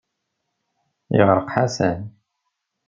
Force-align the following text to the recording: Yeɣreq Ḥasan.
Yeɣreq 1.17 1.47
Ḥasan. 1.55 2.01